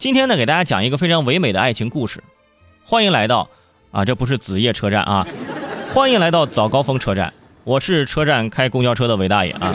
[0.00, 2.24] 今天呢，给大家讲一个非常唯美的爱情故事。
[2.82, 3.50] 欢迎来到
[3.90, 5.26] 啊，这不是子夜车站啊，
[5.92, 7.34] 欢迎来到早高峰车站。
[7.64, 9.74] 我是车站开公交车的韦大爷啊。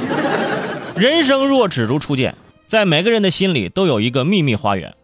[0.96, 2.34] 人生若只如初见，
[2.66, 4.96] 在每个人的心里都有一个秘密花园。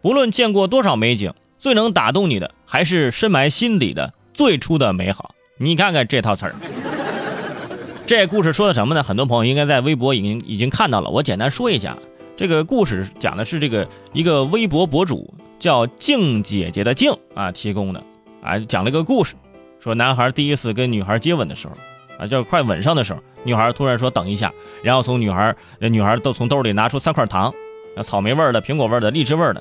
[0.00, 5.34] 不论见过多少美景，最能打动你的还是深埋心底的最初的美好。
[5.56, 6.54] 你看看这套词儿。
[8.06, 9.02] 这故事说的什么呢？
[9.02, 11.10] 很多朋友应该在微博已经已经看到了。
[11.10, 11.98] 我简单说一下，
[12.38, 18.00] 这个故事讲的是这个一个微博博主叫静姐姐的静啊提供的
[18.40, 19.34] 啊，讲了一个故事，
[19.80, 21.74] 说男孩第一次跟女孩接吻的时候
[22.16, 24.52] 啊，就快吻上的时候，女孩突然说等一下，
[24.84, 27.52] 然后从女孩女孩都从兜里拿出三块糖，
[28.04, 29.60] 草莓味的、苹果味的、荔枝味的，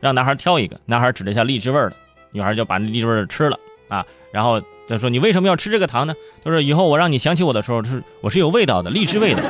[0.00, 0.80] 让男孩挑一个。
[0.86, 1.92] 男孩指了一下荔枝味的，
[2.32, 4.62] 女孩就把那荔枝味的吃了啊，然后。
[4.86, 9.42] 他说：“你为什么要吃这个糖呢？”他说：“以后我让你想起我的时候，是我是有味道的，荔枝味的。”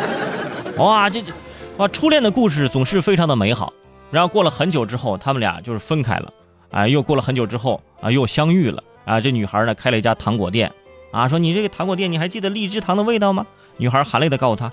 [0.78, 1.32] 哇，这这，
[1.76, 3.72] 啊，初恋的故事总是非常的美好。
[4.12, 6.32] 然后过了很久之后，他们俩就是分开了。
[6.70, 8.82] 啊，又过了很久之后，啊，又相遇了。
[9.04, 10.70] 啊，这女孩呢开了一家糖果店。
[11.10, 13.44] 啊，说你这个糖果店，你还记得荔枝糖的味道吗？
[13.78, 14.70] 女孩含泪的告诉他：“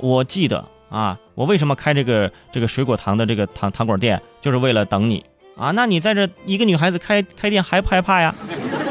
[0.00, 0.64] 我记得。
[0.88, 5.22] 啊，我为什么开这个这个水果糖的这个糖糖果店，就是为了等你。
[5.56, 8.34] 啊，那你在这一个女孩子开开店害不害怕呀？”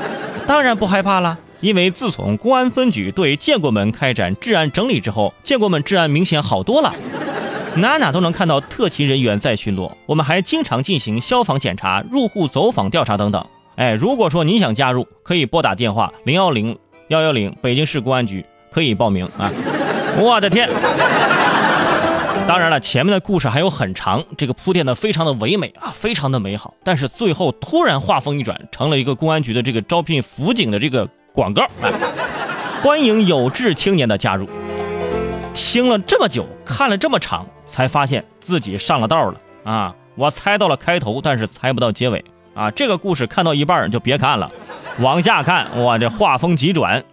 [0.45, 6.93] 当然不害怕了，因为自从公安分局对建国门开展治安整理之后，建国门治安明显好多了，
[7.75, 9.91] 哪哪都能看到特勤人员在巡逻。
[10.05, 13.45] 我们还经常进行消防检查、入户走访调查等等。
[13.75, 19.51] 哎，如果说你想加入，可以拨打电话零幺零幺幺零北京市公安局，可以报名啊！
[20.17, 20.69] 我的天！
[22.45, 26.73] 当然了，前面的故事还有很长，这个铺垫的非常的唯美啊，非常的美好。
[26.83, 31.91] 但是最后突然话锋一转，成了一个公安局的这个招聘辅警的这个广告，哎
[32.81, 34.49] 欢迎有志青年的加入。
[35.53, 39.95] 听了这么久，看了这么长，才发现自己上了道了啊！
[40.15, 42.69] 我猜到了开头，但是猜不到结尾啊！
[42.71, 44.51] 这个故事看到一半就别看了，
[44.99, 47.03] 往下看，哇，这画风急转，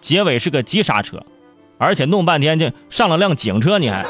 [0.00, 1.24] 结尾是个急刹车，
[1.78, 4.06] 而且弄半天就上了辆警车，你还。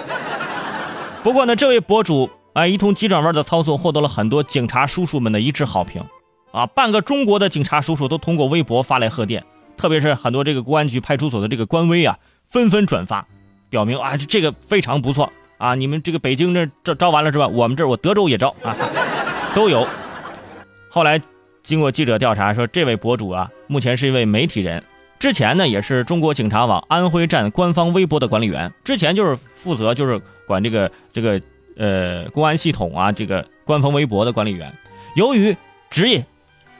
[1.22, 6.02] 不过呢，这位博主啊，一通急转弯的操作，获得了很多警察叔叔们的一致好评，
[6.50, 9.42] 啊，半个中国的警察叔叔都通过微博发来贺电，
[9.78, 13.26] 特别是很多这个公安局派出所的这个官微啊，纷纷转发，
[13.70, 17.46] 表明啊，这这个非常不错啊，你们这个北京这招招完了是吧？
[17.46, 18.76] 我们这我德州也招啊，
[19.54, 19.86] 都有。
[20.90, 21.20] 后来
[21.62, 24.82] 经过记者调查说，这位博主啊，目前是一位媒体人。
[25.20, 28.74] 之前呢，也是中国警察网安徽站官方微博的管理员。
[28.82, 31.40] 之前就是负责就是管这个这个
[31.76, 34.76] 呃公安系统啊，这个官方微博的管理员。
[35.14, 35.56] 由于
[35.90, 36.26] 职业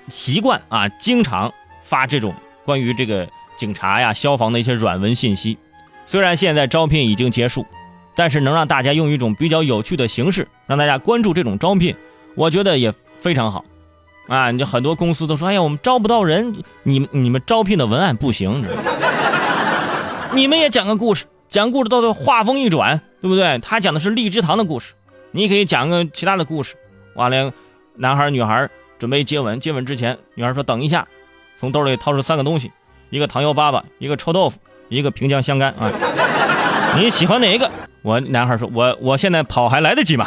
[0.09, 1.55] 习惯啊，经常
[1.85, 5.57] 发这种关于这个警察呀、消防的一些软文信息。
[6.05, 7.65] 虽然现在招聘已经结束，
[8.15, 11.97] 但是能让大家用一种比较有趣的形式让大家关注这种招聘，
[12.35, 13.65] 我觉得也非常好。
[14.29, 18.65] 啊，你很多公司都说，哎呀，我们招不到人，你们你们招聘的文案不行，
[20.33, 23.59] 你们也讲个故事，讲故事到最后话锋一转，对不对？
[23.59, 24.95] 他讲的是荔枝糖的故事，
[25.33, 26.77] 你可以讲个其他的故事。
[27.15, 27.53] 完了，
[27.97, 31.07] 男孩女孩准备接吻，接吻之前，女孩说等一下，
[31.59, 32.71] 从兜里掏出三个东西，
[33.11, 34.59] 一个糖油粑粑，一个臭豆腐，
[34.89, 35.91] 一个平江香干啊，
[36.97, 37.71] 你喜欢哪一个？
[38.03, 40.27] 我男孩说，我我现在跑还来得及吗？